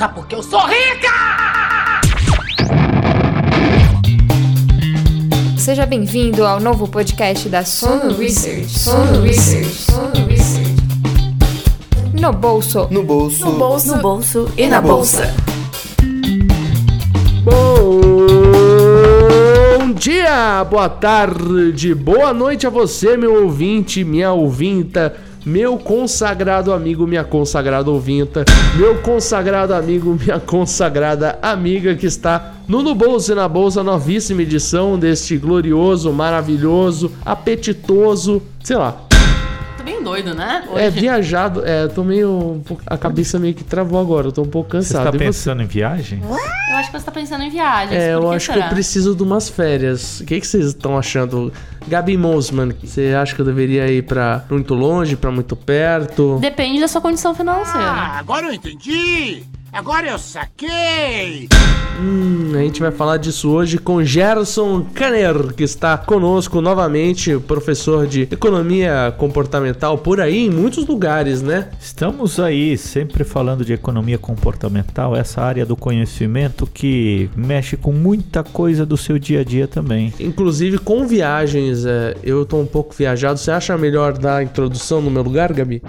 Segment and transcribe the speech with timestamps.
[0.00, 1.12] Sabe por que eu sou rica?
[5.58, 8.78] Seja bem-vindo ao novo podcast da Sono Research.
[8.78, 9.68] Sono Research.
[9.68, 10.74] Sono Research.
[12.18, 12.88] No bolso.
[12.90, 13.44] No bolso.
[13.44, 15.34] No bolso, no bolso e na bolsa.
[17.44, 17.52] Bom
[19.92, 25.14] dia, boa tarde, boa noite a você, meu ouvinte, minha ouvinta,
[25.44, 28.44] meu consagrado amigo, minha consagrada ouvinta,
[28.76, 34.42] meu consagrado amigo, minha consagrada amiga que está no No Bolso e na Bolsa, novíssima
[34.42, 39.09] edição deste glorioso, maravilhoso, apetitoso, sei lá,
[40.00, 40.64] bem doido, né?
[40.76, 44.70] é viajado, é, tô meio, a cabeça meio que travou agora, eu tô um pouco
[44.70, 45.12] Você cansado.
[45.12, 45.18] você?
[45.18, 46.22] pensando em viagem?
[46.70, 48.00] Eu acho que você tá pensando em viagens.
[48.00, 48.66] É, eu que acho que será?
[48.66, 50.20] eu preciso de umas férias.
[50.20, 51.52] O que, que vocês estão achando?
[51.88, 56.38] Gabi Mosman, você acha que eu deveria ir pra muito longe, pra muito perto?
[56.40, 57.80] Depende da sua condição financeira.
[57.80, 59.42] Ah, agora eu entendi!
[59.72, 61.48] Agora eu saquei!
[62.00, 68.06] Hum, a gente vai falar disso hoje com Gerson Kanner, que está conosco novamente, professor
[68.06, 71.68] de economia comportamental por aí em muitos lugares, né?
[71.80, 78.42] Estamos aí sempre falando de economia comportamental, essa área do conhecimento que mexe com muita
[78.42, 80.12] coisa do seu dia a dia também.
[80.18, 83.38] Inclusive com viagens, é, eu tô um pouco viajado.
[83.38, 85.82] Você acha melhor dar a introdução no meu lugar, Gabi?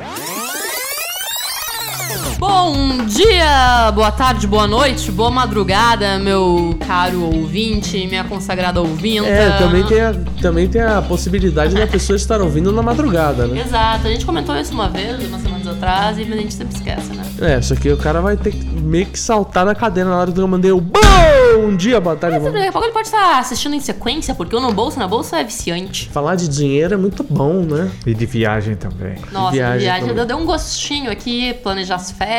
[2.42, 9.28] Bom dia, boa tarde, boa noite, boa madrugada, meu caro ouvinte, minha consagrada ouvinta.
[9.28, 13.62] É, também tem a, também tem a possibilidade da pessoa estar ouvindo na madrugada, né?
[13.62, 17.14] Exato, a gente comentou isso uma vez, umas semanas atrás, e a gente sempre esquece,
[17.14, 17.24] né?
[17.40, 20.32] É, só que o cara vai ter que meio que saltar na cadeira na hora
[20.32, 23.38] que eu mandei o bom dia, boa tarde, Mas daqui a pouco ele pode estar
[23.38, 26.10] assistindo em sequência, porque o No Bolsa na Bolsa é viciante.
[26.10, 27.92] Falar de dinheiro é muito bom, né?
[28.04, 29.16] E de viagem também.
[29.32, 30.26] Nossa, Viagem viagem, também.
[30.26, 32.31] deu um gostinho aqui, planejar as férias.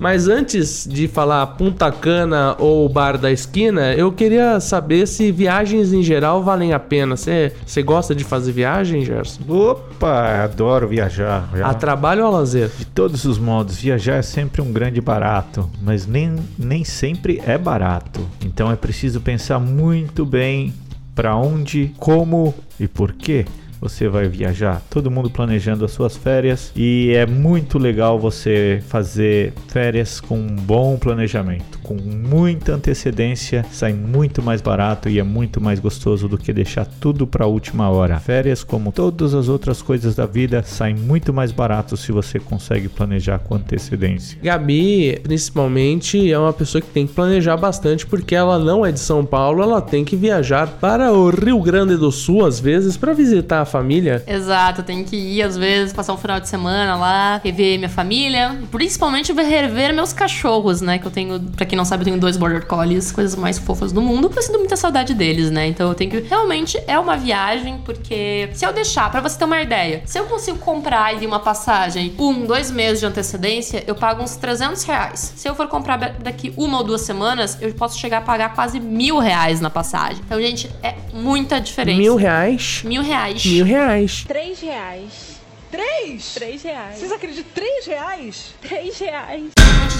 [0.00, 5.92] Mas antes de falar Punta Cana ou Bar da Esquina, eu queria saber se viagens
[5.92, 7.16] em geral valem a pena.
[7.16, 9.42] Você você gosta de fazer viagem, Gerson?
[9.48, 11.48] Opa, adoro viajar.
[11.54, 11.68] Já.
[11.68, 12.68] A trabalho ou a lazer?
[12.76, 17.56] De todos os modos, viajar é sempre um grande barato, mas nem, nem sempre é
[17.56, 18.20] barato.
[18.44, 20.74] Então é preciso pensar muito bem
[21.14, 23.44] para onde, como e por quê
[23.82, 24.80] você vai viajar.
[24.88, 30.54] Todo mundo planejando as suas férias e é muito legal você fazer férias com um
[30.54, 36.38] bom planejamento, com muita antecedência, sai muito mais barato e é muito mais gostoso do
[36.38, 38.20] que deixar tudo para a última hora.
[38.20, 42.88] Férias, como todas as outras coisas da vida, saem muito mais barato se você consegue
[42.88, 44.38] planejar com antecedência.
[44.40, 49.00] Gabi, principalmente, é uma pessoa que tem que planejar bastante porque ela não é de
[49.00, 53.12] São Paulo, ela tem que viajar para o Rio Grande do Sul às vezes para
[53.12, 54.22] visitar família.
[54.26, 57.88] Exato, eu tenho que ir às vezes, passar um final de semana lá, rever minha
[57.88, 60.98] família, principalmente ver- rever meus cachorros, né?
[60.98, 63.90] Que eu tenho, pra quem não sabe, eu tenho dois border collies, coisas mais fofas
[63.92, 64.30] do mundo.
[64.34, 65.66] Eu sinto muita saudade deles, né?
[65.66, 66.20] Então eu tenho que.
[66.20, 70.24] Realmente é uma viagem, porque se eu deixar, pra você ter uma ideia, se eu
[70.26, 74.82] consigo comprar e vir uma passagem um, dois meses de antecedência, eu pago uns 300
[74.84, 75.32] reais.
[75.36, 78.78] Se eu for comprar daqui uma ou duas semanas, eu posso chegar a pagar quase
[78.78, 80.20] mil reais na passagem.
[80.26, 81.98] Então, gente, é muita diferença.
[81.98, 82.82] Mil reais.
[82.84, 83.44] Mil reais.
[83.44, 84.24] Mil reais.
[84.26, 85.40] Três reais.
[85.70, 86.34] Três?
[86.34, 86.98] Três reais.
[86.98, 87.50] Vocês acreditam?
[87.54, 88.54] Três reais?
[88.60, 89.50] Três reais.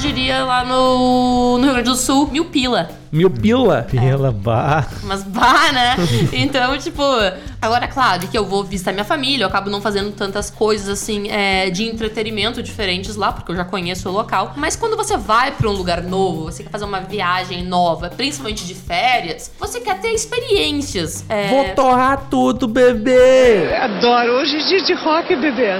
[0.03, 2.91] Diria lá no, no Rio Grande do Sul, mil pila.
[3.13, 3.87] Mil pila.
[3.89, 4.91] Pela bar.
[5.05, 5.95] Mas bah, né?
[6.33, 7.01] Então, tipo,
[7.61, 11.31] agora, claro que eu vou visitar minha família, eu acabo não fazendo tantas coisas assim
[11.31, 14.55] é, de entretenimento diferentes lá, porque eu já conheço o local.
[14.57, 18.67] Mas quando você vai pra um lugar novo, você quer fazer uma viagem nova, principalmente
[18.67, 21.25] de férias, você quer ter experiências.
[21.29, 23.73] É, Vou torrar tudo, bebê.
[23.77, 24.33] Adoro.
[24.41, 25.71] Hoje é dia de rock, bebê.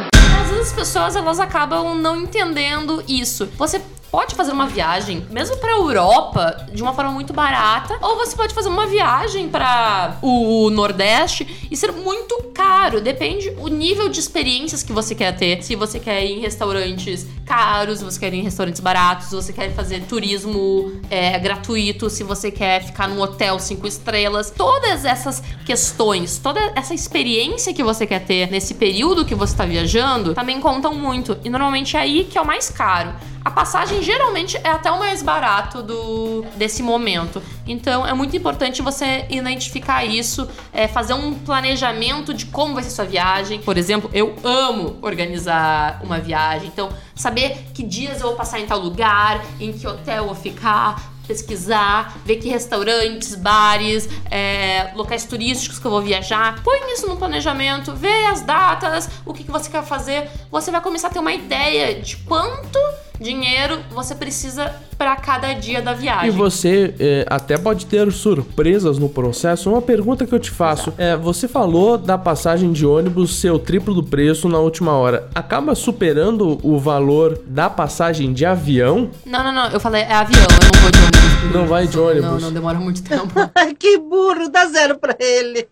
[0.41, 3.49] Às vezes as pessoas elas acabam não entendendo isso.
[3.57, 3.81] Você
[4.13, 8.53] pode fazer uma viagem, mesmo pra Europa, de uma forma muito barata, ou você pode
[8.53, 13.01] fazer uma viagem para o Nordeste e ser muito caro.
[13.01, 15.63] Depende o nível de experiências que você quer ter.
[15.63, 19.35] Se você quer ir em restaurantes caros, se você quer ir em restaurantes baratos, se
[19.35, 24.51] você quer fazer turismo é, gratuito, se você quer ficar num hotel cinco estrelas.
[24.51, 29.65] Todas essas questões, toda essa experiência que você quer ter nesse período que você está
[29.65, 31.39] viajando, também contam muito.
[31.43, 33.15] E normalmente é aí que é o mais caro.
[33.45, 37.43] A passagem geralmente é até o mais barato do desse momento.
[37.67, 42.91] Então é muito importante você identificar isso, é, fazer um planejamento de como vai ser
[42.91, 43.61] sua viagem.
[43.61, 48.67] Por exemplo, eu amo organizar uma viagem, então saber que dias eu vou passar em
[48.67, 55.25] tal lugar, em que hotel eu vou ficar, pesquisar, ver que restaurantes, bares, é, locais
[55.25, 56.63] turísticos que eu vou viajar.
[56.63, 60.29] Põe isso no planejamento, vê as datas, o que, que você quer fazer.
[60.51, 62.79] Você vai começar a ter uma ideia de quanto
[63.23, 66.29] dinheiro você precisa pra cada dia da viagem.
[66.29, 69.71] E você é, até pode ter surpresas no processo.
[69.71, 73.59] Uma pergunta que eu te faço é: você falou da passagem de ônibus ser o
[73.59, 75.29] triplo do preço na última hora.
[75.35, 79.11] Acaba superando o valor da passagem de avião?
[79.25, 79.69] Não, não, não.
[79.69, 81.53] Eu falei, é avião, eu não vou de ônibus.
[81.55, 82.31] Não vai de ônibus.
[82.31, 83.33] Não, não demora muito tempo.
[83.79, 85.69] que burro, dá zero pra ele.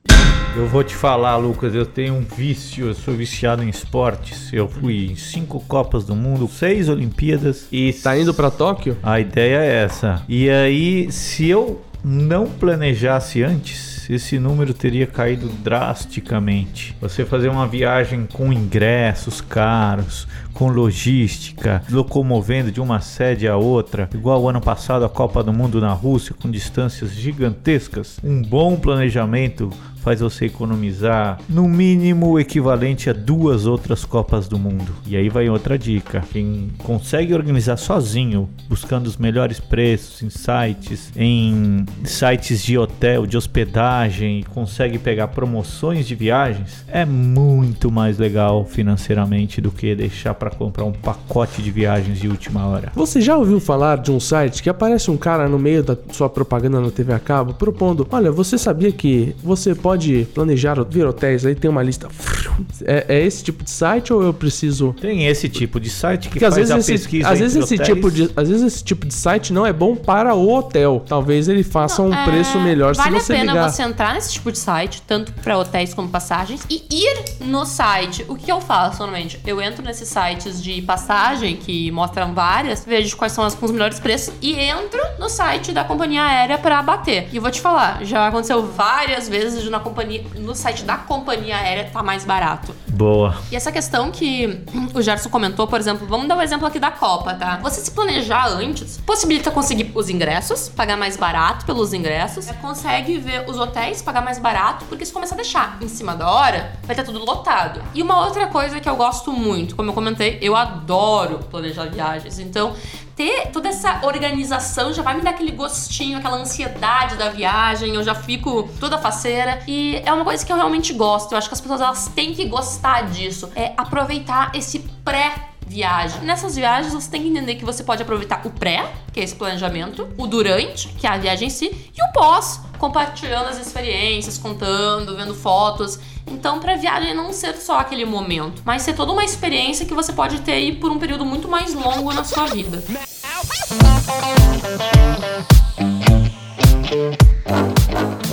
[0.56, 4.52] Eu vou te falar, Lucas, eu tenho um vício, eu sou viciado em esportes.
[4.52, 8.96] Eu fui em cinco Copas do Mundo, seis Olimpíadas e Tá indo pra Tóquio?
[9.02, 10.22] A ideia é essa.
[10.28, 16.96] E aí, se eu não planejasse antes, esse número teria caído drasticamente.
[17.00, 20.26] Você fazer uma viagem com ingressos caros,
[20.60, 25.54] com logística, locomovendo de uma sede a outra, igual o ano passado a Copa do
[25.54, 29.70] Mundo na Rússia, com distâncias gigantescas, um bom planejamento
[30.00, 34.94] faz você economizar no mínimo o equivalente a duas outras Copas do Mundo.
[35.06, 41.12] E aí vai outra dica: quem consegue organizar sozinho, buscando os melhores preços em sites,
[41.16, 48.64] em sites de hotel, de hospedagem, consegue pegar promoções de viagens, é muito mais legal
[48.64, 52.92] financeiramente do que deixar para comprar um pacote de viagens de última hora.
[52.94, 56.28] Você já ouviu falar de um site que aparece um cara no meio da sua
[56.28, 61.44] propaganda na TV a cabo propondo: Olha, você sabia que você pode planejar ver hotéis?
[61.46, 62.08] Aí tem uma lista.
[62.84, 64.94] É, é esse tipo de site ou eu preciso.
[65.00, 67.56] Tem esse tipo de site que Porque às faz vezes, a esse, pesquisa às, vezes
[67.56, 67.96] entre esse hotéis.
[67.96, 71.02] tipo de, às vezes esse tipo de site não é bom para o hotel.
[71.08, 73.70] Talvez ele faça um É, preço melhor vale se você a pena ligar.
[73.70, 78.26] você entrar nesse tipo de site, tanto para hotéis como passagens, e ir no site.
[78.28, 79.40] O que eu faço normalmente?
[79.46, 83.72] Eu entro nesses sites de passagem que mostram várias, vejo quais são as com os
[83.72, 87.28] melhores preços e entro no site da companhia aérea para bater.
[87.32, 91.56] E eu vou te falar, já aconteceu várias vezes na companhia, no site da companhia
[91.56, 92.74] aérea tá mais barato.
[92.88, 93.36] Boa.
[93.50, 94.62] E essa questão que
[94.94, 97.58] o Gerson comentou, por exemplo, vamos dar o exemplo aqui da Copa, tá?
[97.62, 103.48] Você se planejar antes possibilita conseguir os ingressos, pagar mais barato pelos ingressos, consegue ver
[103.48, 106.94] os hotéis, pagar mais barato, porque se começar a deixar em cima da hora, vai
[106.94, 107.82] ter tudo lotado.
[107.94, 112.38] E uma outra coisa que eu gosto muito, como eu comentei, eu adoro planejar viagens,
[112.38, 112.74] então
[113.20, 118.02] ter toda essa organização já vai me dar aquele gostinho, aquela ansiedade da viagem, eu
[118.02, 119.62] já fico toda faceira.
[119.68, 121.32] E é uma coisa que eu realmente gosto.
[121.32, 123.50] Eu acho que as pessoas elas têm que gostar disso.
[123.54, 126.22] É aproveitar esse pré viagem.
[126.22, 129.36] Nessas viagens você tem que entender que você pode aproveitar o pré, que é esse
[129.36, 134.36] planejamento, o durante, que é a viagem em si, e o pós, compartilhando as experiências,
[134.36, 136.00] contando, vendo fotos.
[136.26, 140.12] Então, pra viagem não ser só aquele momento, mas ser toda uma experiência que você
[140.12, 142.82] pode ter aí por um período muito mais longo na sua vida.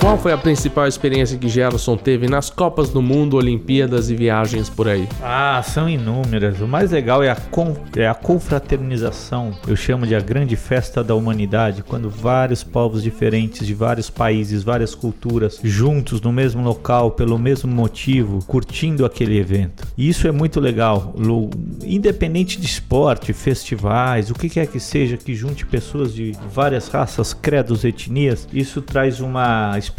[0.08, 4.70] Qual foi a principal experiência que Gerson teve nas Copas do Mundo, Olimpíadas e viagens
[4.70, 5.06] por aí?
[5.22, 6.62] Ah, são inúmeras.
[6.62, 9.52] O mais legal é a, con é a confraternização.
[9.66, 14.62] Eu chamo de a grande festa da humanidade, quando vários povos diferentes de vários países,
[14.62, 19.86] várias culturas, juntos no mesmo local, pelo mesmo motivo, curtindo aquele evento.
[19.94, 21.14] E isso é muito legal.
[21.84, 27.34] Independente de esporte, festivais, o que quer que seja que junte pessoas de várias raças,
[27.34, 29.97] credos, etnias, isso traz uma experiência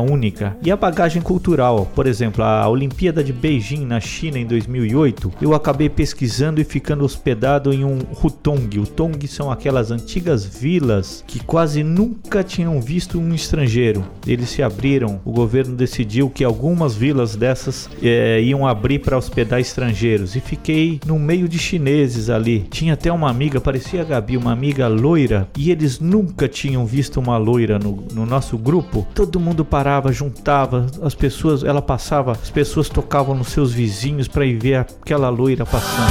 [0.00, 0.56] única.
[0.62, 5.54] E a bagagem cultural, por exemplo, a Olimpíada de Beijing na China em 2008, eu
[5.54, 8.78] acabei pesquisando e ficando hospedado em um hutong.
[8.78, 14.04] Hutong são aquelas antigas vilas que quase nunca tinham visto um estrangeiro.
[14.26, 19.60] Eles se abriram, o governo decidiu que algumas vilas dessas eh, iam abrir para hospedar
[19.60, 22.66] estrangeiros e fiquei no meio de chineses ali.
[22.70, 27.20] Tinha até uma amiga, parecia a Gabi, uma amiga loira, e eles nunca tinham visto
[27.20, 29.06] uma loira no, no nosso grupo.
[29.14, 34.44] Todo mundo parava, juntava, as pessoas, ela passava, as pessoas tocavam nos seus vizinhos para
[34.44, 36.08] ir ver aquela loira passando.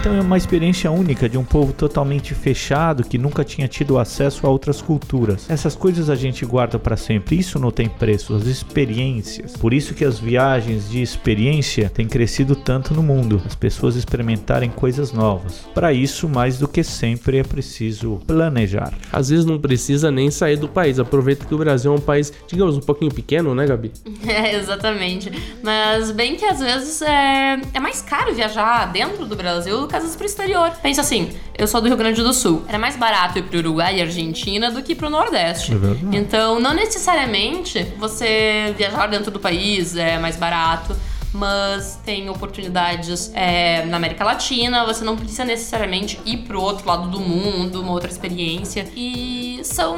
[0.00, 4.46] Então é uma experiência única de um povo totalmente fechado que nunca tinha tido acesso
[4.46, 5.50] a outras culturas.
[5.50, 7.36] Essas coisas a gente guarda para sempre.
[7.36, 9.56] Isso não tem preço, as experiências.
[9.56, 13.42] Por isso que as viagens de experiência têm crescido tanto no mundo.
[13.44, 15.66] As pessoas experimentarem coisas novas.
[15.74, 18.94] Para isso, mais do que sempre é preciso planejar.
[19.12, 21.00] Às vezes não precisa nem sair do país.
[21.00, 23.90] Aproveita que o Brasil é um país, digamos, um pouquinho pequeno, né, Gabi?
[24.30, 25.32] É, exatamente.
[25.60, 29.96] Mas bem que às vezes é, é mais caro viajar dentro do Brasil do que
[29.96, 30.70] às vezes pro exterior.
[30.82, 32.62] Pensa assim, eu sou do Rio Grande do Sul.
[32.68, 35.72] Era mais barato ir pro Uruguai e Argentina do que pro Nordeste.
[35.72, 36.14] É verdade.
[36.16, 40.94] Então, não necessariamente você viajar dentro do país é mais barato.
[41.32, 47.08] Mas tem oportunidades é, na América Latina, você não precisa necessariamente ir pro outro lado
[47.08, 48.88] do mundo, uma outra experiência.
[48.96, 49.96] E são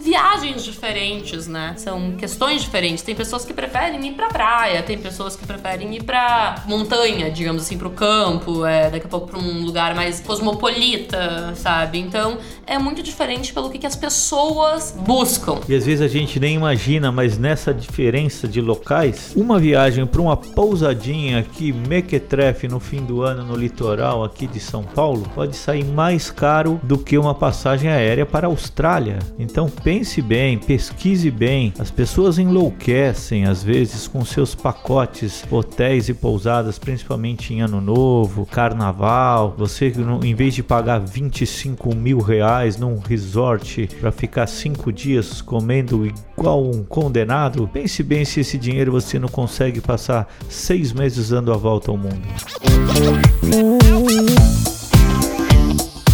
[0.00, 1.74] viagens diferentes, né?
[1.76, 3.02] São questões diferentes.
[3.02, 7.62] Tem pessoas que preferem ir pra praia, tem pessoas que preferem ir pra montanha, digamos
[7.62, 11.98] assim, pro campo, é, daqui a pouco pra um lugar mais cosmopolita, sabe?
[11.98, 15.60] Então é muito diferente pelo que, que as pessoas buscam.
[15.68, 20.20] E às vezes a gente nem imagina, mas nessa diferença de locais, uma viagem para
[20.20, 25.56] uma pousadinha aqui, mequetrefe, no fim do ano no litoral aqui de São Paulo, pode
[25.56, 29.18] sair mais caro do que uma passagem aérea para a Austrália.
[29.38, 31.74] Então pense bem, pesquise bem.
[31.76, 38.46] As pessoas enlouquecem às vezes com seus pacotes, hotéis e pousadas, principalmente em ano novo,
[38.46, 39.52] carnaval.
[39.58, 39.92] Você,
[40.22, 46.64] em vez de pagar 25 mil reais num resort para ficar cinco dias comendo igual
[46.64, 51.56] um condenado, pense bem se esse dinheiro você não consegue passar seis meses dando a
[51.56, 52.28] volta ao mundo.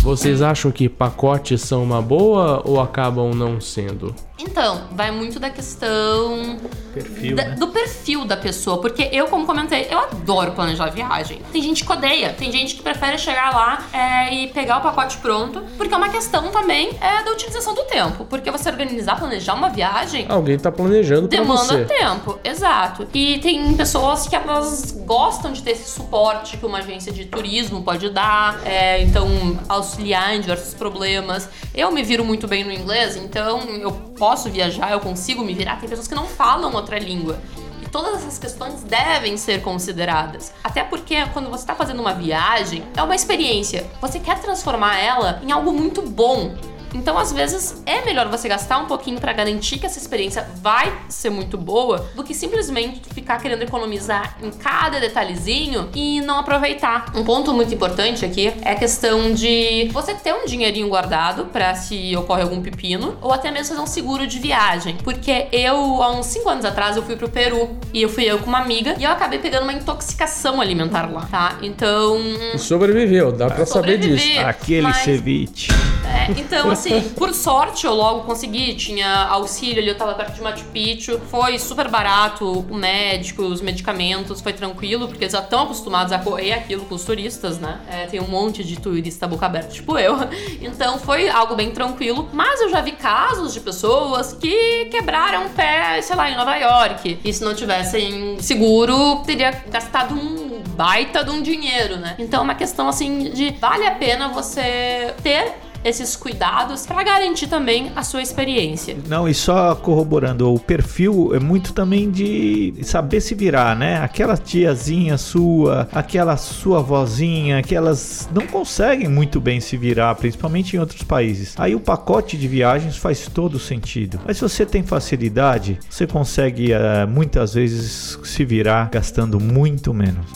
[0.06, 4.14] Vocês acham que pacotes são uma boa ou acabam não sendo?
[4.38, 6.58] Então, vai muito da questão
[7.02, 7.54] Perfil, da- né?
[7.56, 11.40] do perfil da pessoa, porque eu, como comentei, eu adoro planejar viagem.
[11.52, 15.18] Tem gente que odeia, tem gente que prefere chegar lá é, e pegar o pacote
[15.18, 18.24] pronto, porque é uma questão também é, da utilização do tempo.
[18.24, 21.84] Porque você organizar, planejar uma viagem Alguém tá planejando pra demanda você.
[21.84, 23.06] tempo, exato.
[23.12, 27.82] E tem pessoas que elas gostam de ter esse suporte que uma agência de turismo
[27.82, 29.26] pode dar, é, então
[29.68, 31.48] auxiliar em diversos problemas.
[31.74, 35.76] Eu me viro muito bem no inglês, então eu posso viajar, eu consigo me virar.
[35.78, 37.38] Tem pessoas que não falam outra língua.
[37.83, 40.52] E todas essas questões devem ser consideradas.
[40.62, 43.87] Até porque quando você está fazendo uma viagem, é uma experiência.
[44.00, 46.55] Você quer transformar ela em algo muito bom.
[46.95, 50.93] Então, às vezes, é melhor você gastar um pouquinho pra garantir que essa experiência vai
[51.09, 57.12] ser muito boa do que simplesmente ficar querendo economizar em cada detalhezinho e não aproveitar.
[57.14, 61.75] Um ponto muito importante aqui é a questão de você ter um dinheirinho guardado pra
[61.75, 64.97] se ocorre algum pepino ou até mesmo fazer um seguro de viagem.
[65.02, 68.38] Porque eu, há uns 5 anos atrás, eu fui pro Peru e eu fui eu
[68.38, 71.57] com uma amiga e eu acabei pegando uma intoxicação alimentar lá, tá?
[71.62, 72.19] Então,
[72.55, 74.26] E sobreviveu, dá pra saber disso.
[74.40, 75.73] Aquele mas- ceviche.
[76.05, 78.75] é, então, assim, por sorte eu logo consegui.
[78.75, 81.21] Tinha auxílio ali, eu tava perto de Machu Picchu.
[81.30, 86.18] Foi super barato o médico, os medicamentos, foi tranquilo, porque eles já estão acostumados a
[86.18, 87.80] correr aquilo com os turistas, né?
[87.88, 90.16] É, tem um monte de turista boca aberta, tipo eu.
[90.61, 92.28] Então foi algo bem tranquilo.
[92.33, 96.56] Mas eu já vi casos de pessoas que quebraram o pé, sei lá, em Nova
[96.56, 97.18] York.
[97.25, 102.14] E se não tivessem seguro, teria gastado um baita de um dinheiro, né?
[102.18, 105.54] Então é uma questão assim de vale a pena você ter
[105.87, 108.97] esses cuidados pra garantir também a sua experiência.
[109.07, 113.99] Não, e só corroborando, o perfil é muito também de saber se virar, né?
[114.02, 120.75] Aquela tiazinha sua, aquela sua vozinha, que elas não conseguem muito bem se virar, principalmente
[120.75, 121.55] em outros países.
[121.57, 124.21] Aí o pacote de viagens faz todo sentido.
[124.26, 130.26] Mas se você tem facilidade, você consegue eh, muitas vezes se virar gastando muito menos.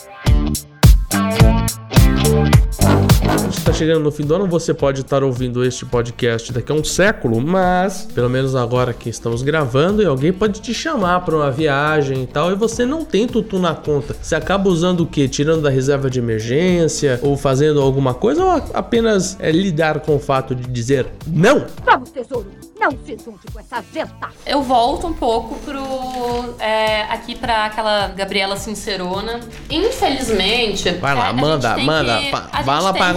[3.32, 6.70] A gente tá chegando no fim do ano, você pode estar ouvindo este podcast daqui
[6.72, 11.20] a um século, mas pelo menos agora que estamos gravando, e alguém pode te chamar
[11.25, 14.14] para uma viagem e tal, e você não tem tutu na conta.
[14.20, 15.28] Você acaba usando o quê?
[15.28, 20.18] Tirando da reserva de emergência ou fazendo alguma coisa ou apenas é, lidar com o
[20.20, 21.66] fato de dizer não?
[21.84, 22.46] Vamos, tesouro,
[22.78, 24.28] não se junte com essa jenta.
[24.46, 25.80] Eu volto um pouco pro.
[26.58, 29.40] é, aqui pra aquela Gabriela Sincerona.
[29.68, 30.90] Infelizmente.
[30.94, 32.62] Vai é, lá, a manda, manda, que- pa- a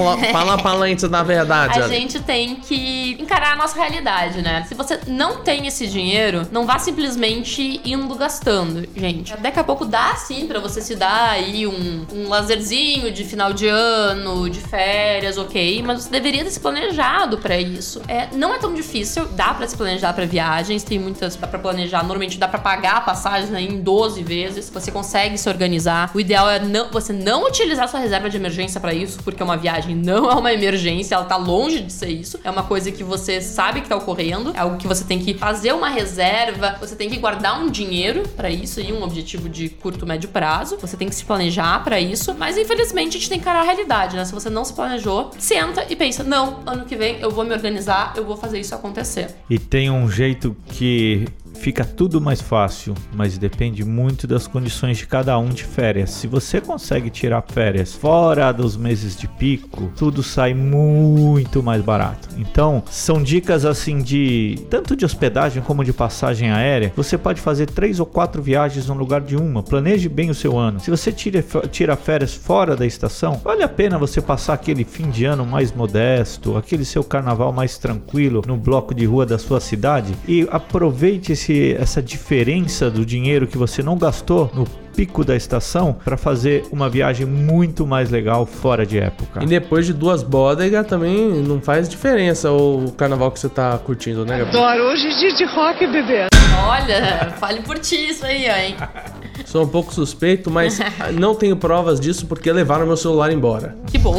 [0.03, 1.79] fala, pra, tem- fala pra lente da verdade.
[1.79, 1.95] A Ali.
[1.95, 4.65] gente tem que encarar a nossa realidade, né?
[4.67, 9.36] Se você não tem esse dinheiro, não vá simplesmente indo gastando, gente.
[9.38, 13.53] Daqui a pouco dá sim pra você se dar aí um, um lazerzinho de final
[13.53, 15.81] de ano, de férias, ok?
[15.86, 18.01] Mas você deveria ter se planejado pra isso.
[18.07, 21.60] É, não é tão difícil, dá pra se planejar pra viagens, tem muitas dá pra
[21.60, 22.00] planejar.
[22.03, 24.69] Normalmente dá pra pagar a passagem né, em 12 vezes.
[24.69, 26.12] Você consegue se organizar.
[26.13, 29.57] O ideal é não, você não utilizar sua reserva de emergência pra isso, porque uma
[29.57, 32.39] viagem não é uma emergência, ela tá longe de ser isso.
[32.43, 35.33] É uma coisa que você sabe que tá ocorrendo, é algo que você tem que
[35.33, 39.69] fazer uma reserva, você tem que guardar um dinheiro pra isso e um objetivo de
[39.69, 40.77] curto, médio prazo.
[40.79, 43.63] Você tem que se planejar pra isso, mas infelizmente a gente tem que encarar a
[43.63, 44.25] realidade, né?
[44.25, 47.53] Se você não se planejou, senta e pensa: "Não, ano que vem eu vou me
[47.53, 49.35] organizar, eu vou fazer isso acontecer".
[49.50, 51.27] E tem um jeito que
[51.63, 56.10] fica tudo mais fácil, mas depende muito das condições de cada um de férias.
[56.10, 62.27] Se você consegue tirar férias fora dos meses de pico, tudo sai muito mais barato.
[62.38, 66.91] Então, são dicas assim de tanto de hospedagem como de passagem aérea.
[66.98, 69.63] Você pode fazer três ou quatro viagens no lugar de uma.
[69.63, 70.82] Planeje bem o seu ano.
[70.82, 71.41] Se você tira,
[71.72, 75.72] tira férias fora da estação, vale a pena você passar aquele fim de ano mais
[75.72, 81.32] modesto, aquele seu carnaval mais tranquilo no bloco de rua da sua cidade e aproveite
[81.32, 86.65] esse, essa diferença do dinheiro que você não gastou no pico da estação para fazer
[86.72, 89.43] uma viagem muito mais legal fora de época.
[89.43, 94.25] E depois de duas bodegas também não faz diferença o carnaval que você tá curtindo,
[94.25, 94.63] né, Gabriel?
[94.63, 96.27] Adoro hoje é dia de rock, bebê.
[96.65, 98.75] Olha, fale por ti isso aí, ó, hein?
[99.45, 100.79] Sou um pouco suspeito, mas
[101.19, 103.75] não tenho provas disso porque levaram meu celular embora.
[103.88, 104.15] Que bom.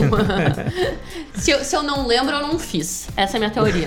[1.34, 3.08] se, eu, se eu não lembro, eu não fiz.
[3.16, 3.86] Essa é a minha teoria.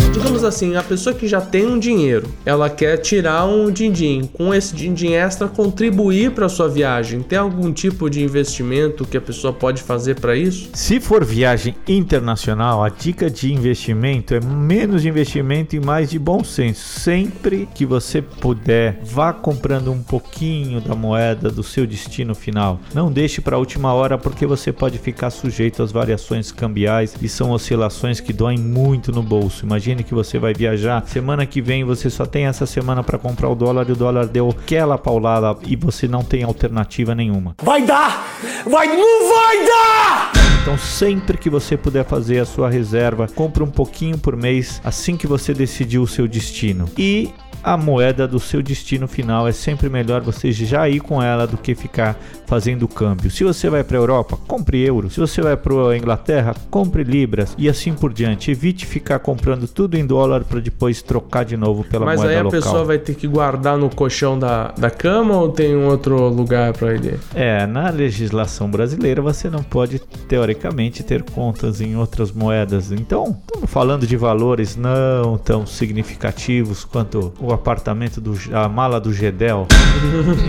[0.13, 4.53] Digamos assim, a pessoa que já tem um dinheiro, ela quer tirar um din-din, com
[4.53, 7.21] esse din-din extra contribuir para sua viagem.
[7.21, 10.69] Tem algum tipo de investimento que a pessoa pode fazer para isso?
[10.73, 16.19] Se for viagem internacional, a dica de investimento é menos de investimento e mais de
[16.19, 16.99] bom senso.
[16.99, 22.81] Sempre que você puder, vá comprando um pouquinho da moeda do seu destino final.
[22.93, 27.29] Não deixe para a última hora porque você pode ficar sujeito às variações cambiais e
[27.29, 29.65] são oscilações que doem muito no bolso.
[29.65, 33.49] Imagine que você vai viajar, semana que vem você só tem essa semana para comprar
[33.49, 37.55] o dólar e o dólar deu aquela paulada e você não tem alternativa nenhuma.
[37.61, 38.25] Vai dar!
[38.65, 40.31] Vai, não vai dar!
[40.61, 45.17] Então, sempre que você puder fazer a sua reserva, compre um pouquinho por mês assim
[45.17, 46.87] que você decidiu o seu destino.
[46.97, 47.31] E
[47.63, 51.57] a moeda do seu destino final é sempre melhor você já ir com ela do
[51.57, 53.31] que ficar fazendo câmbio.
[53.31, 55.13] Se você vai para a Europa, compre euros.
[55.13, 58.51] Se você vai para a Inglaterra, compre libras e assim por diante.
[58.51, 62.39] Evite ficar comprando tudo em dólar para depois trocar de novo pela Mas moeda aí
[62.39, 62.59] a local.
[62.59, 66.73] pessoa vai ter que guardar no colchão da, da cama ou tem um outro lugar
[66.73, 67.19] para ele?
[67.33, 72.91] É, na legislação brasileira você não pode, teoricamente, ter contas em outras moedas.
[72.91, 79.13] Então, estamos falando de valores não tão significativos quanto o apartamento do a mala do
[79.13, 79.67] Gedel.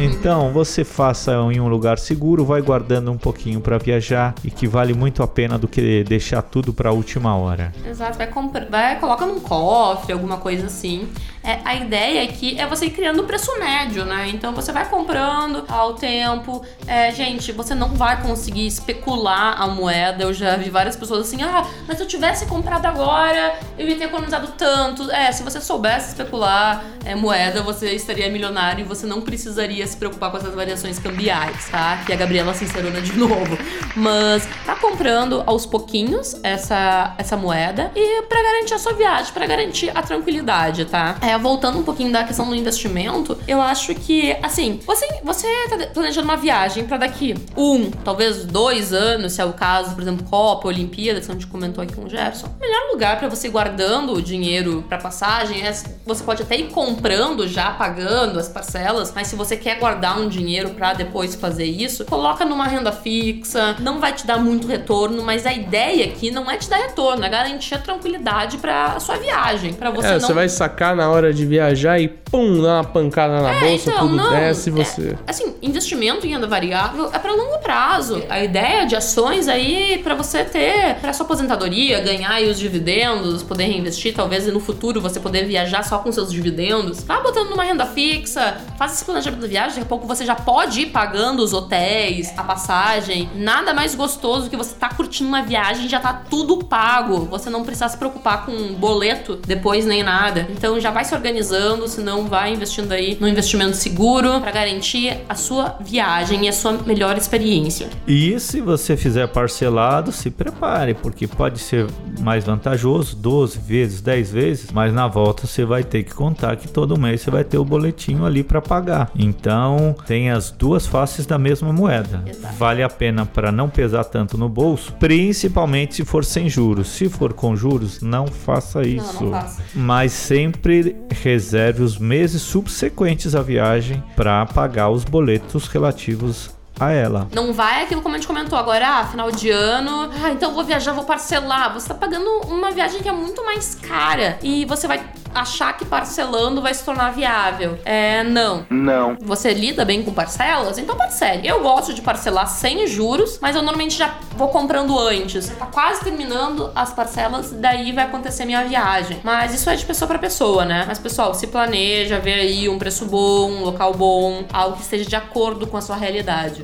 [0.03, 4.67] Então, você faça em um lugar seguro, vai guardando um pouquinho para viajar e que
[4.67, 7.73] vale muito a pena do que deixar tudo para a última hora.
[7.85, 11.09] Exato, vai, comprar, vai coloca num cofre, alguma coisa assim.
[11.45, 14.31] É, a ideia aqui é você ir criando um preço médio, né?
[14.33, 16.65] Então você vai comprando ao tempo.
[16.87, 20.23] É, gente, você não vai conseguir especular a moeda.
[20.23, 23.97] Eu já vi várias pessoas assim, ah, mas se eu tivesse comprado agora, eu ia
[23.97, 25.11] ter economizado tanto.
[25.11, 29.97] É, se você soubesse especular é, moeda, você estaria milionário e você não precisaria se
[29.97, 32.03] preocupar com essas variações cambiais, tá?
[32.05, 33.59] Que a Gabriela sincerona de novo.
[33.97, 39.47] Mas tá comprando aos pouquinhos essa, essa moeda e para garantir a sua viagem, para
[39.47, 41.17] garantir a tranquilidade, tá?
[41.21, 45.87] É, voltando um pouquinho da questão do investimento, eu acho que, assim, você, você tá
[45.93, 50.27] planejando uma viagem para daqui um, talvez dois anos, se é o caso, por exemplo,
[50.29, 52.47] Copa, Olimpíada, que a gente comentou aqui com o Gerson.
[52.47, 55.73] O melhor lugar para você ir guardando o dinheiro para passagem é
[56.07, 60.29] você pode até ir comprando já, pagando as parcelas, mas se você quer guardar um
[60.29, 65.23] dinheiro para depois fazer isso, coloca numa renda fixa, não vai te dar muito retorno,
[65.23, 69.17] mas a ideia aqui não é te dar retorno, é garantir a tranquilidade para sua
[69.17, 72.75] viagem, para você é, não você vai sacar na hora de viajar e pum, dá
[72.81, 75.17] uma pancada na É, bolsa, então, tudo não, desce e é, você.
[75.27, 78.23] assim, investimento em renda variável é para longo prazo.
[78.29, 83.43] A ideia de ações aí para você ter para sua aposentadoria, ganhar aí os dividendos,
[83.43, 86.72] poder reinvestir, talvez no futuro você poder viajar só com seus dividendos.
[87.07, 90.35] Tá botando numa renda fixa, faz esse planejamento da viagem, daqui a pouco você já
[90.35, 93.29] pode ir pagando os hotéis, a passagem.
[93.35, 97.27] Nada mais gostoso que você tá curtindo uma viagem, já tá tudo pago.
[97.27, 100.49] Você não precisa se preocupar com um boleto depois nem nada.
[100.51, 105.35] Então já vai se organizando, senão vai investindo aí no investimento seguro para garantir a
[105.35, 107.91] sua viagem e a sua melhor experiência.
[108.07, 111.87] E se você fizer parcelado, se prepare, porque pode ser
[112.21, 116.69] mais vantajoso, 12 vezes, 10 vezes, mas na volta você vai ter que contar que
[116.69, 119.11] todo mês você vai ter o boletinho ali para pagar.
[119.17, 122.23] Então, tem as duas faces da mesma moeda.
[122.25, 122.55] Exato.
[122.57, 126.89] Vale a pena para não pesar tanto no bolso, principalmente se for sem juros.
[126.89, 129.25] Se for com juros, não faça isso.
[129.25, 129.63] não faça.
[129.75, 137.29] Mas sempre reserve os meses subsequentes à viagem para pagar os boletos relativos a ela.
[137.33, 140.55] Não vai aquilo como a gente comentou agora, ah, final de ano, ah, então eu
[140.55, 141.73] vou viajar, vou parcelar.
[141.75, 145.03] Você tá pagando uma viagem que é muito mais cara e você vai
[145.35, 147.79] achar que parcelando vai se tornar viável.
[147.85, 148.67] É, não.
[148.71, 149.17] Não.
[149.21, 150.79] Você lida bem com parcelas?
[150.79, 151.47] Então parcele.
[151.47, 155.49] Eu gosto de parcelar sem juros, mas eu normalmente já vou comprando antes.
[155.49, 159.21] Tá quase terminando as parcelas, daí vai acontecer minha viagem.
[159.23, 160.85] Mas isso é de pessoa para pessoa, né?
[160.87, 165.09] Mas pessoal, se planeja, vê aí um preço bom, um local bom, algo que esteja
[165.09, 166.62] de acordo com a sua realidade.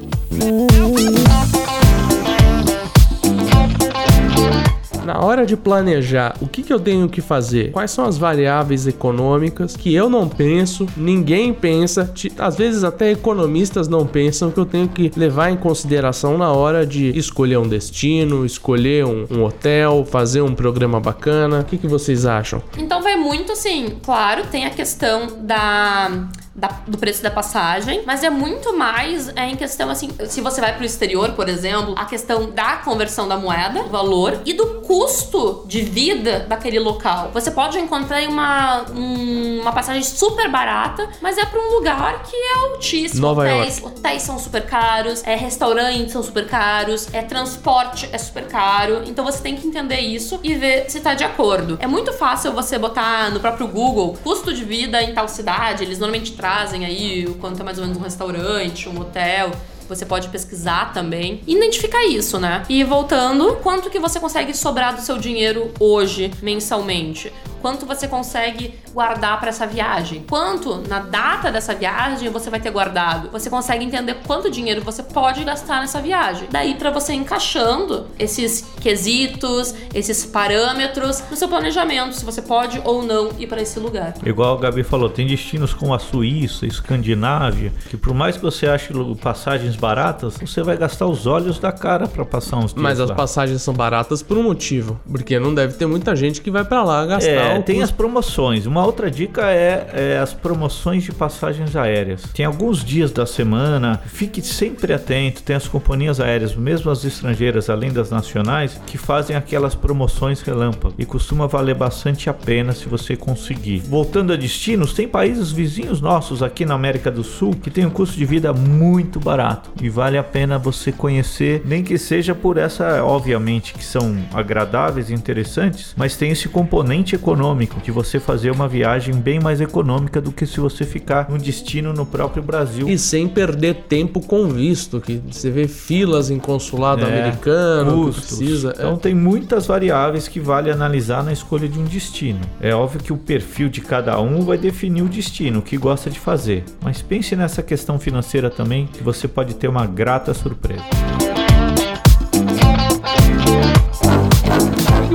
[5.08, 8.86] Na hora de planejar o que, que eu tenho que fazer, quais são as variáveis
[8.86, 14.66] econômicas que eu não penso, ninguém pensa, às vezes até economistas não pensam que eu
[14.66, 20.04] tenho que levar em consideração na hora de escolher um destino, escolher um, um hotel,
[20.04, 21.60] fazer um programa bacana.
[21.60, 22.62] O que, que vocês acham?
[22.76, 26.28] Então vai muito assim, claro, tem a questão da.
[26.58, 30.60] Da- do preço da passagem, mas é muito mais é, em questão assim, se você
[30.60, 34.66] vai pro exterior, por exemplo, a questão da conversão da moeda, do valor e do
[34.80, 37.30] custo de vida daquele local.
[37.32, 42.34] Você pode encontrar uma, um- uma passagem super barata, mas é pra um lugar que
[42.34, 43.20] é altíssimo.
[43.22, 48.46] Nova hotéis, hotéis são super caros, é, restaurantes são super caros, é, transporte é super
[48.48, 49.02] caro.
[49.06, 51.78] Então você tem que entender isso e ver se tá de acordo.
[51.80, 55.84] É muito fácil você botar no próprio Google custo de vida em tal cidade.
[55.84, 56.47] Eles normalmente trazem
[56.84, 59.52] aí o quanto é mais ou menos um restaurante, um hotel.
[59.88, 61.40] Você pode pesquisar também.
[61.46, 62.62] Identificar isso, né?
[62.68, 67.32] E voltando, quanto que você consegue sobrar do seu dinheiro hoje, mensalmente?
[67.60, 70.24] Quanto você consegue guardar para essa viagem?
[70.28, 73.30] Quanto na data dessa viagem você vai ter guardado?
[73.30, 76.48] Você consegue entender quanto dinheiro você pode gastar nessa viagem.
[76.50, 83.02] Daí para você encaixando esses quesitos, esses parâmetros no seu planejamento, se você pode ou
[83.02, 84.14] não ir para esse lugar.
[84.24, 88.66] Igual a Gabi falou, tem destinos como a Suíça, Escandinávia, que por mais que você
[88.66, 93.00] ache passagens baratas, você vai gastar os olhos da cara para passar uns dias Mas
[93.00, 93.14] as lá.
[93.14, 96.82] passagens são baratas por um motivo, porque não deve ter muita gente que vai pra
[96.82, 98.66] lá gastar É, o tem as promoções.
[98.66, 102.22] Uma outra dica é, é as promoções de passagens aéreas.
[102.34, 105.42] Tem alguns dias da semana, fique sempre atento.
[105.42, 110.94] Tem as companhias aéreas, mesmo as estrangeiras, além das nacionais, que fazem aquelas promoções relâmpago
[110.98, 113.80] e costuma valer bastante a pena se você conseguir.
[113.80, 117.90] Voltando a destinos, tem países vizinhos nossos aqui na América do Sul que tem um
[117.90, 122.56] custo de vida muito barato e vale a pena você conhecer, nem que seja por
[122.56, 127.37] essa, obviamente, que são agradáveis e interessantes, mas tem esse componente econômico
[127.82, 131.92] de você fazer uma viagem bem mais econômica do que se você ficar num destino
[131.92, 132.88] no próprio Brasil.
[132.88, 138.38] E sem perder tempo com visto, que você vê filas em consulado É, americano, custos.
[138.38, 138.70] precisa.
[138.70, 138.72] é.
[138.82, 142.40] Então tem muitas variáveis que vale analisar na escolha de um destino.
[142.60, 146.10] É óbvio que o perfil de cada um vai definir o destino, o que gosta
[146.10, 146.64] de fazer.
[146.82, 150.82] Mas pense nessa questão financeira também, que você pode ter uma grata surpresa.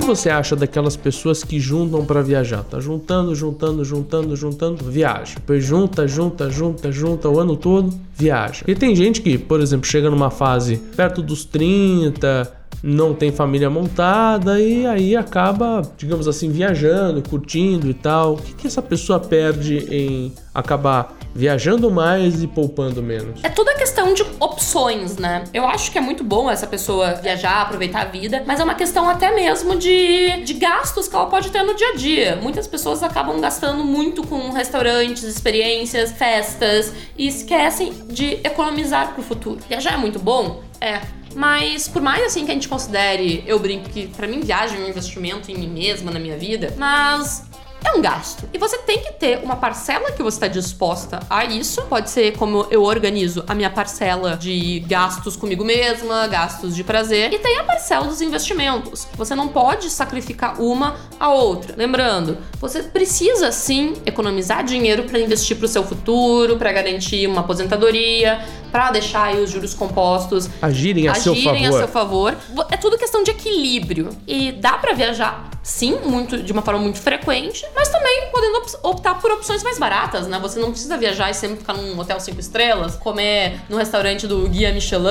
[0.03, 2.63] Você acha daquelas pessoas que juntam pra viajar?
[2.63, 5.35] Tá juntando, juntando, juntando, juntando, viaja.
[5.35, 8.63] Depois junta, junta, junta, junta o ano todo, viaja.
[8.67, 13.69] E tem gente que, por exemplo, chega numa fase perto dos 30, não tem família
[13.69, 18.33] montada e aí acaba, digamos assim, viajando, curtindo e tal.
[18.33, 23.41] O que, que essa pessoa perde em acabar viajando mais e poupando menos?
[23.41, 25.45] É toda questão de opções, né?
[25.53, 28.75] Eu acho que é muito bom essa pessoa viajar, aproveitar a vida, mas é uma
[28.75, 32.35] questão até mesmo de, de gastos que ela pode ter no dia a dia.
[32.35, 39.59] Muitas pessoas acabam gastando muito com restaurantes, experiências, festas e esquecem de economizar pro futuro.
[39.69, 40.61] Viajar é muito bom?
[40.81, 41.22] É.
[41.35, 44.85] Mas por mais assim que a gente considere, eu brinco que pra mim viagem é
[44.85, 47.45] um investimento em mim mesma, na minha vida, mas
[47.83, 48.47] é um gasto.
[48.53, 51.81] E você tem que ter uma parcela que você está disposta a isso.
[51.83, 57.33] Pode ser como eu organizo a minha parcela de gastos comigo mesma, gastos de prazer.
[57.33, 59.07] E tem a parcela dos investimentos.
[59.15, 61.75] Você não pode sacrificar uma a outra.
[61.77, 67.41] Lembrando, você precisa sim economizar dinheiro para investir para o seu futuro, para garantir uma
[67.41, 71.75] aposentadoria, para deixar aí os juros compostos Agirem a seu agirem favor.
[71.75, 72.37] a seu favor.
[72.71, 74.09] É tudo questão de equilíbrio.
[74.27, 78.79] E dá pra viajar, sim, muito de uma forma muito frequente, mas também podendo op-
[78.83, 80.37] optar por opções mais baratas, né?
[80.41, 84.47] Você não precisa viajar e sempre ficar num hotel cinco estrelas, comer no restaurante do
[84.49, 85.03] Guia Michelin.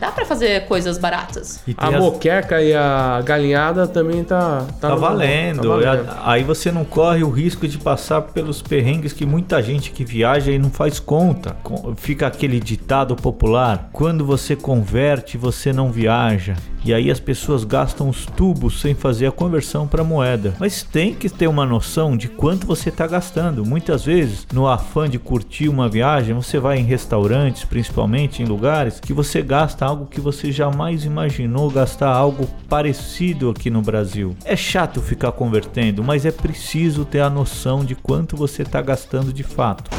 [0.00, 1.60] Dá pra fazer coisas baratas.
[1.66, 5.62] E A as- moqueca e a galinhada também tá Tá, no- valendo.
[5.62, 6.08] tá valendo.
[6.24, 10.50] Aí você não corre o risco de passar pelos perrengues que muita gente que viaja
[10.50, 11.54] e não faz conta.
[11.96, 16.54] Fica aquele ditado popular: quando você converte, você não viaja.
[16.84, 20.54] E aí as pessoas gastam os tubos sem fazer a conversão para moeda.
[20.58, 23.64] Mas tem que ter uma noção de quanto você está gastando.
[23.64, 29.00] Muitas vezes, no afã de curtir uma viagem, você vai em restaurantes, principalmente em lugares
[29.00, 34.36] que você gasta algo que você jamais imaginou gastar algo parecido aqui no Brasil.
[34.44, 39.32] É chato ficar convertendo, mas é preciso ter a noção de quanto você está gastando
[39.32, 39.90] de fato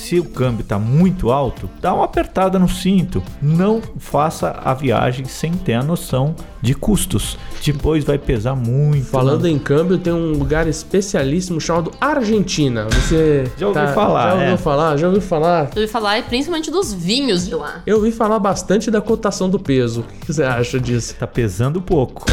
[0.00, 3.22] se o câmbio está muito alto, dá uma apertada no cinto.
[3.40, 7.38] Não faça a viagem sem ter a noção de custos.
[7.64, 9.06] Depois vai pesar muito.
[9.06, 12.86] Falando em câmbio, tem um lugar especialíssimo chamado Argentina.
[12.90, 14.56] Você Já ouviu falar, Já ouviu é.
[14.56, 14.96] falar?
[14.96, 15.70] Já ouviu falar?
[15.74, 17.82] Eu ouvi falar e principalmente dos vinhos de lá.
[17.86, 20.00] Eu ouvi falar bastante da cotação do peso.
[20.00, 21.14] O que você acha disso?
[21.16, 22.24] Tá pesando pouco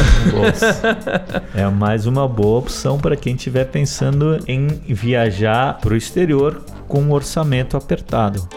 [1.54, 7.00] é mais uma boa opção para quem estiver pensando em viajar para o exterior com
[7.00, 8.48] um orçamento apertado.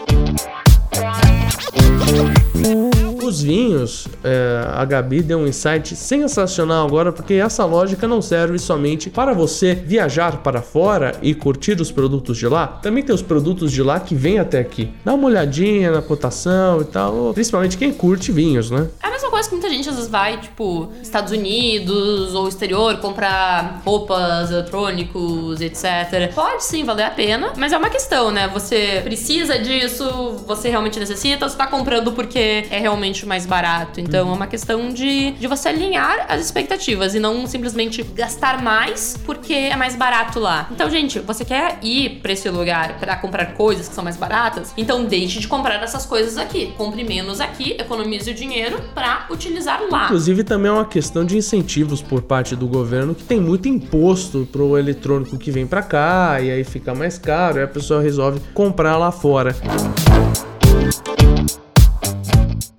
[3.32, 8.58] Os vinhos, é, a Gabi deu um insight sensacional agora, porque essa lógica não serve
[8.58, 12.66] somente para você viajar para fora e curtir os produtos de lá.
[12.66, 14.92] Também tem os produtos de lá que vêm até aqui.
[15.02, 18.88] Dá uma olhadinha na cotação e tal, principalmente quem curte vinhos, né?
[19.02, 22.98] É a mesma coisa que muita gente às vezes vai, tipo, Estados Unidos ou exterior,
[22.98, 26.34] comprar roupas, eletrônicos, etc.
[26.34, 28.46] Pode sim valer a pena, mas é uma questão, né?
[28.48, 34.00] Você precisa disso, você realmente necessita, você tá comprando porque é realmente mais barato.
[34.00, 39.16] Então é uma questão de, de você alinhar as expectativas e não simplesmente gastar mais
[39.24, 40.68] porque é mais barato lá.
[40.70, 44.72] Então, gente, você quer ir pra esse lugar pra comprar coisas que são mais baratas?
[44.76, 46.72] Então deixe de comprar essas coisas aqui.
[46.76, 50.06] Compre menos aqui, economize o dinheiro pra utilizar lá.
[50.06, 54.48] Inclusive também é uma questão de incentivos por parte do governo que tem muito imposto
[54.50, 58.40] pro eletrônico que vem pra cá e aí fica mais caro e a pessoa resolve
[58.54, 59.54] comprar lá fora.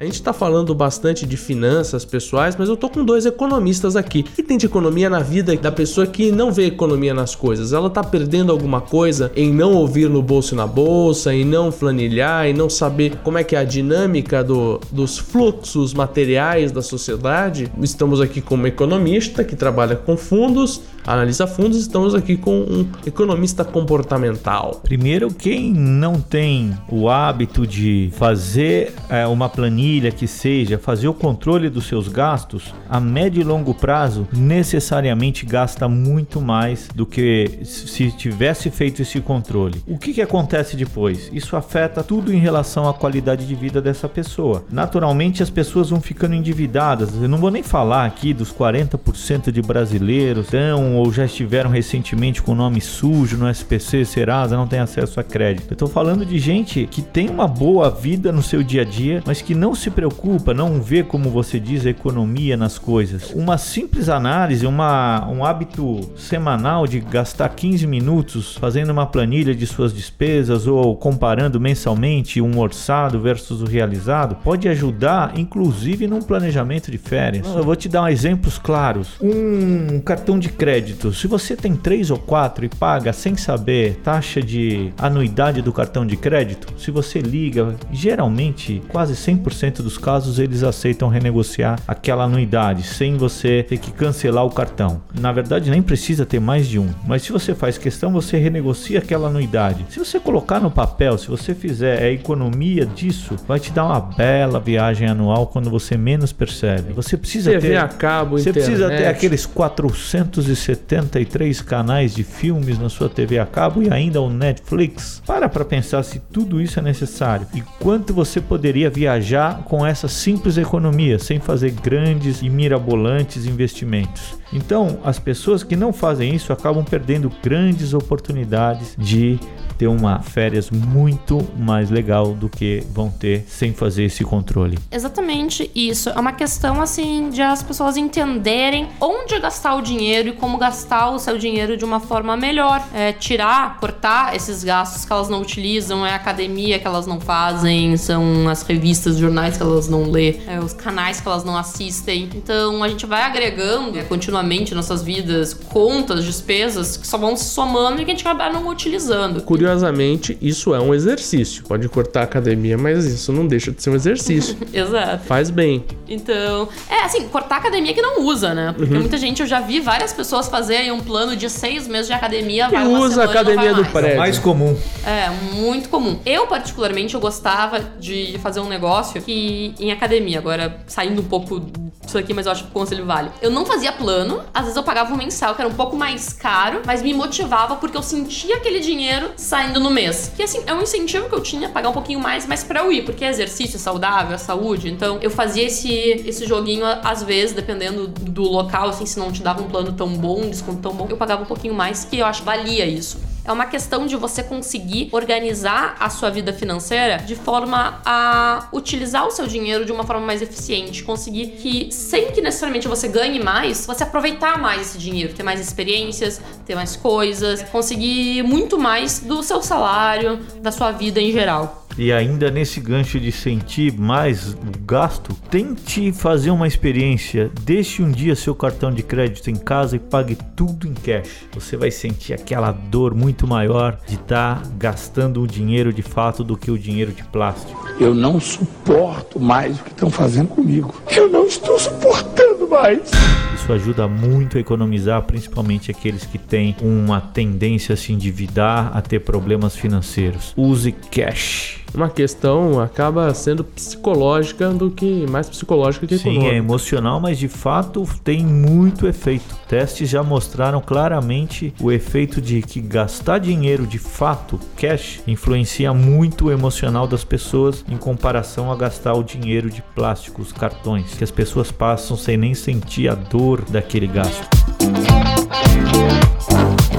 [0.04, 4.20] A gente tá falando bastante de finanças pessoais, mas eu tô com dois economistas aqui.
[4.20, 7.72] O que tem de economia na vida da pessoa que não vê economia nas coisas?
[7.72, 11.72] Ela tá perdendo alguma coisa em não ouvir no bolso e na bolsa, em não
[11.72, 16.82] flanilhar, em não saber como é que é a dinâmica do, dos fluxos materiais da
[16.82, 17.72] sociedade?
[17.82, 22.86] Estamos aqui com uma economista que trabalha com fundos, analisa fundos, estamos aqui com um
[23.06, 24.82] economista comportamental.
[24.84, 31.14] Primeiro, quem não tem o hábito de fazer é, uma planilha que seja, fazer o
[31.14, 37.60] controle dos seus gastos, a médio e longo prazo necessariamente gasta muito mais do que
[37.64, 39.84] se tivesse feito esse controle.
[39.88, 41.30] O que, que acontece depois?
[41.34, 44.66] Isso afeta tudo em relação à qualidade de vida dessa pessoa.
[44.72, 47.14] Naturalmente, as pessoas vão ficando endividadas.
[47.22, 51.70] Eu não vou nem falar aqui dos 40% de brasileiros que estão ou já estiveram
[51.70, 55.72] recentemente com nome sujo no SPC, Serasa, não tem acesso a crédito.
[55.72, 59.24] Eu estou falando de gente que tem uma boa vida no seu dia a dia,
[59.26, 63.32] mas que não se preocupa, não vê, como você diz, a economia nas coisas.
[63.34, 69.66] Uma simples análise, uma, um hábito semanal de gastar 15 minutos fazendo uma planilha de
[69.66, 76.92] suas despesas ou comparando mensalmente um orçado versus o realizado, pode ajudar, inclusive, num planejamento
[76.92, 77.48] de férias.
[77.48, 79.10] Eu vou te dar exemplos claros.
[79.22, 84.42] Um cartão de crédito, se você tem três ou quatro e paga sem saber taxa
[84.42, 90.64] de anuidade do cartão de crédito, se você liga, geralmente quase 100% dos casos eles
[90.64, 95.02] aceitam renegociar aquela anuidade sem você ter que cancelar o cartão.
[95.20, 99.00] Na verdade, nem precisa ter mais de um, mas se você faz questão, você renegocia
[99.00, 99.86] aquela anuidade.
[99.90, 104.02] Se você colocar no papel, se você fizer a economia disso, vai te dar uma
[104.02, 106.92] bela viagem anual quando você menos percebe.
[106.94, 112.90] Você precisa TV ter a cabo, você precisa ter aqueles 473 canais de filmes na
[112.90, 115.22] sua TV a cabo e ainda o Netflix.
[115.26, 120.08] Para para pensar se tudo isso é necessário e quanto você poderia viajar com essa
[120.08, 124.36] simples economia sem fazer grandes e mirabolantes investimentos.
[124.52, 129.40] Então, as pessoas que não fazem isso acabam perdendo grandes oportunidades de
[129.78, 134.78] ter uma férias muito mais legal do que vão ter sem fazer esse controle.
[134.92, 136.10] Exatamente isso.
[136.10, 141.10] É uma questão assim de as pessoas entenderem onde gastar o dinheiro e como gastar
[141.10, 142.84] o seu dinheiro de uma forma melhor.
[142.94, 147.98] É, tirar, cortar esses gastos que elas não utilizam, é academia que elas não fazem,
[147.98, 152.30] são as revistas, jornais que elas não lê, é, os canais que elas não assistem.
[152.36, 157.46] Então a gente vai agregando é, continuamente nossas vidas contas, despesas que só vão se
[157.46, 159.42] somando e que a gente acaba não utilizando.
[159.42, 161.64] Curiosamente, isso é um exercício.
[161.64, 164.58] Pode cortar a academia, mas isso não deixa de ser um exercício.
[164.74, 165.26] Exato.
[165.26, 165.84] Faz bem.
[166.08, 168.68] Então, é assim, cortar a academia que não usa, né?
[168.68, 168.74] Uhum.
[168.74, 172.14] Porque muita gente, eu já vi várias pessoas fazerem um plano de seis meses de
[172.14, 172.68] academia.
[172.68, 174.16] Que vai usa a semana academia vai do mais.
[174.16, 174.42] prédio.
[174.42, 174.78] comum.
[175.06, 176.20] É, muito comum.
[176.26, 179.32] Eu, particularmente, eu gostava de fazer um negócio que
[179.80, 183.30] em academia, agora saindo um pouco disso aqui, mas eu acho que o conselho vale.
[183.42, 186.34] Eu não fazia plano, às vezes eu pagava um mensal, que era um pouco mais
[186.34, 190.32] caro, mas me motivava porque eu sentia aquele dinheiro saindo no mês.
[190.36, 192.92] Que assim, é um incentivo que eu tinha, pagar um pouquinho mais, mas pra eu
[192.92, 194.90] ir, porque é exercício, é saudável, é saúde.
[194.90, 199.42] Então eu fazia esse, esse joguinho, às vezes, dependendo do local, assim, se não te
[199.42, 202.20] dava um plano tão bom, um desconto tão bom, eu pagava um pouquinho mais, que
[202.20, 203.33] eu acho que valia isso.
[203.46, 209.28] É uma questão de você conseguir organizar a sua vida financeira de forma a utilizar
[209.28, 211.04] o seu dinheiro de uma forma mais eficiente.
[211.04, 215.60] Conseguir que, sem que necessariamente você ganhe mais, você aproveitar mais esse dinheiro, ter mais
[215.60, 221.83] experiências, ter mais coisas, conseguir muito mais do seu salário, da sua vida em geral.
[221.98, 227.52] E ainda nesse gancho de sentir mais o gasto, tente fazer uma experiência.
[227.62, 231.46] Deixe um dia seu cartão de crédito em casa e pague tudo em cash.
[231.54, 236.44] Você vai sentir aquela dor muito maior de estar tá gastando o dinheiro de fato
[236.44, 237.88] do que o dinheiro de plástico.
[238.00, 240.94] Eu não suporto mais o que estão fazendo comigo.
[241.12, 243.12] Eu não estou suportando mais.
[243.54, 249.02] Isso ajuda muito a economizar, principalmente aqueles que têm uma tendência a se endividar, a
[249.02, 250.54] ter problemas financeiros.
[250.58, 257.20] Use cash uma questão acaba sendo psicológica do que mais psicológica que Sim, é emocional,
[257.20, 259.56] mas de fato tem muito efeito.
[259.68, 266.46] Testes já mostraram claramente o efeito de que gastar dinheiro de fato, cash, influencia muito
[266.46, 271.24] o emocional das pessoas em comparação a gastar o dinheiro de plástico, os cartões, que
[271.24, 275.43] as pessoas passam sem nem sentir a dor daquele gasto.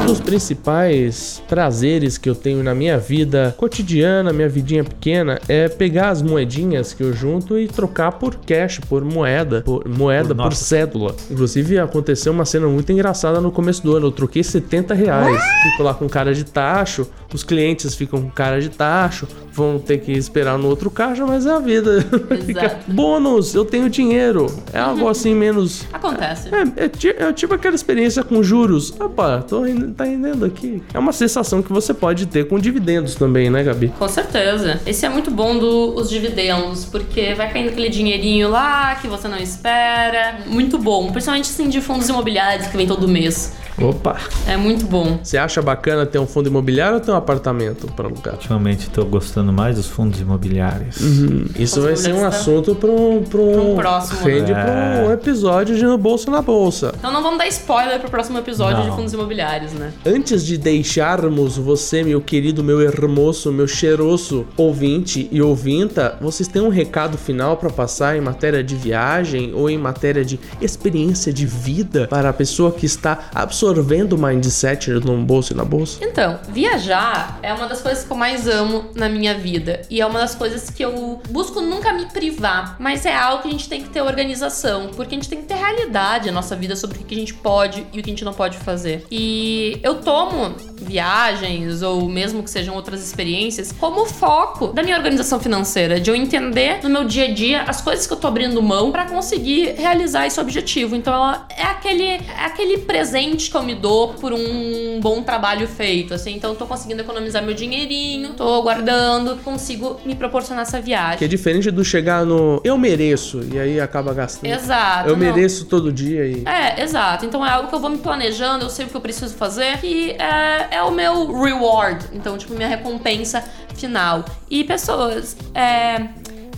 [0.05, 5.67] Um dos principais prazeres que eu tenho na minha vida cotidiana, minha vidinha pequena, é
[5.67, 10.45] pegar as moedinhas que eu junto e trocar por cash, por moeda, por moeda, por,
[10.45, 11.17] por cédula.
[11.31, 14.09] Inclusive aconteceu uma cena muito engraçada no começo do ano.
[14.09, 15.43] Eu troquei 70 reais.
[15.63, 19.99] Fico lá com cara de tacho, os clientes ficam com cara de tacho, vão ter
[19.99, 22.05] que esperar no outro caixa, mas é a vida.
[22.45, 24.47] Fica, Bônus, eu tenho dinheiro.
[24.71, 25.87] É algo assim menos.
[25.93, 26.51] Acontece.
[26.55, 28.93] É, é, é, tipo aquela experiência com juros.
[29.01, 30.83] Opa, tô indo tá rendendo aqui.
[30.93, 33.89] É uma sensação que você pode ter com dividendos também, né, Gabi?
[33.99, 34.81] Com certeza.
[34.87, 39.39] Esse é muito bom dos dividendos, porque vai caindo aquele dinheirinho lá que você não
[39.39, 40.39] espera.
[40.47, 41.11] Muito bom.
[41.11, 43.53] Principalmente assim de fundos imobiliários que vem todo mês.
[43.81, 44.17] Opa!
[44.47, 45.19] É muito bom.
[45.23, 48.35] Você acha bacana ter um fundo imobiliário ou ter um apartamento para alugar?
[48.35, 51.01] Ultimamente estou gostando mais dos fundos imobiliários.
[51.01, 51.47] Uhum.
[51.59, 54.21] Isso vai ser um assunto para um, pra um, um próximo.
[54.21, 54.55] Rende é.
[54.55, 56.95] para um episódio de No Bolsa na Bolsa.
[56.97, 58.91] Então não vamos dar spoiler para o próximo episódio não.
[58.91, 59.93] de fundos imobiliários, né?
[60.07, 66.63] Antes de deixarmos você, meu querido, meu hermoso, meu cheiroso ouvinte e ouvinta, vocês têm
[66.63, 71.45] um recado final para passar em matéria de viagem ou em matéria de experiência de
[71.45, 75.99] vida para a pessoa que está absolutamente absorvendo o mindset no bolso e na bolsa?
[76.03, 79.83] Então, viajar é uma das coisas que eu mais amo na minha vida.
[79.89, 82.77] E é uma das coisas que eu busco nunca me privar.
[82.79, 84.91] Mas é algo que a gente tem que ter organização.
[84.95, 87.35] Porque a gente tem que ter realidade na nossa vida sobre o que a gente
[87.35, 89.07] pode e o que a gente não pode fazer.
[89.11, 95.41] E eu tomo viagens ou mesmo que sejam outras experiências como foco da minha organização
[95.41, 98.61] financeira, de eu entender no meu dia a dia as coisas que eu tô abrindo
[98.63, 100.95] mão para conseguir realizar esse objetivo.
[100.95, 105.69] Então ela é aquele é aquele presente que eu me dou por um bom trabalho
[105.69, 106.35] feito, assim.
[106.35, 111.19] Então eu tô conseguindo economizar meu dinheirinho, tô guardando, consigo me proporcionar essa viagem.
[111.19, 114.51] Que é diferente do chegar no eu mereço e aí acaba gastando.
[114.51, 115.09] Exato.
[115.09, 115.25] Eu não.
[115.25, 117.25] mereço todo dia e É, exato.
[117.25, 119.79] Então é algo que eu vou me planejando, eu sei o que eu preciso fazer
[119.85, 122.07] e é, é o meu reward.
[122.13, 123.45] Então, tipo, minha recompensa
[123.77, 124.25] final.
[124.51, 126.09] E pessoas, é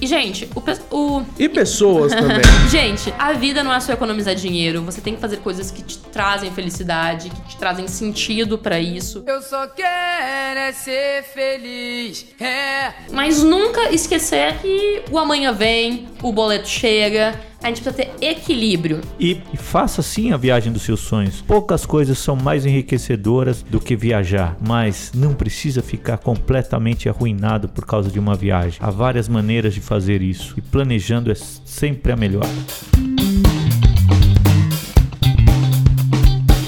[0.01, 1.27] e, gente, o, o.
[1.39, 2.41] E pessoas também.
[2.71, 4.83] gente, a vida não é só economizar dinheiro.
[4.83, 9.25] Você tem que fazer coisas que te trazem felicidade, que te trazem sentido para isso.
[9.27, 12.27] Eu só quero é ser feliz.
[12.41, 12.93] É.
[13.13, 19.01] Mas nunca esquecer que o amanhã vem, o boleto chega a gente precisa ter equilíbrio.
[19.19, 21.43] E, e faça sim a viagem dos seus sonhos.
[21.43, 27.85] Poucas coisas são mais enriquecedoras do que viajar, mas não precisa ficar completamente arruinado por
[27.85, 28.79] causa de uma viagem.
[28.81, 32.47] Há várias maneiras de fazer isso e planejando é sempre a melhor.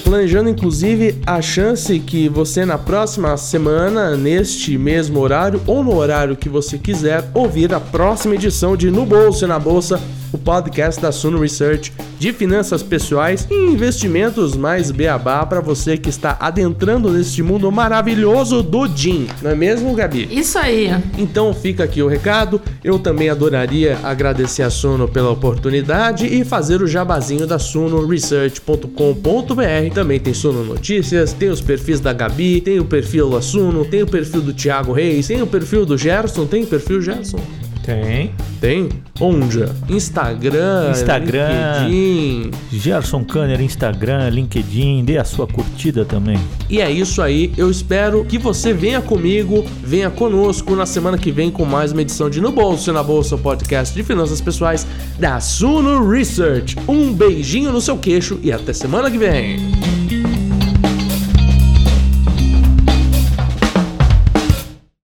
[0.08, 6.34] Planejando inclusive a chance que você na próxima semana, neste mesmo horário ou no horário
[6.34, 10.00] que você quiser, ouvir a próxima edição de No Bolso e na Bolsa
[10.32, 16.08] o podcast da Suno Research de finanças pessoais e investimentos mais beabá para você que
[16.08, 19.28] está adentrando neste mundo maravilhoso do DIN.
[19.40, 20.28] Não é mesmo, Gabi?
[20.30, 20.90] Isso aí.
[21.16, 22.60] Então fica aqui o recado.
[22.82, 29.62] Eu também adoraria agradecer a Suno pela oportunidade e fazer o jabazinho da sunoresearch.com.br.
[29.98, 34.00] Também tem Suno Notícias, tem os perfis da Gabi, tem o perfil da Suno, tem
[34.00, 37.40] o perfil do Thiago Reis, tem o perfil do Gerson, tem o perfil Gerson?
[37.82, 38.30] Tem.
[38.60, 38.88] Tem?
[39.20, 39.64] Onde?
[39.88, 41.88] Instagram, Instagram.
[41.88, 42.50] LinkedIn.
[42.70, 46.38] Gerson Kanner, Instagram, LinkedIn, dê a sua curtida também.
[46.70, 47.52] E é isso aí.
[47.56, 52.02] Eu espero que você venha comigo, venha conosco na semana que vem com mais uma
[52.02, 54.86] edição de No Bolso e na Bolsa, o podcast de finanças pessoais
[55.18, 56.76] da Suno Research.
[56.86, 59.87] Um beijinho no seu queixo e até semana que vem.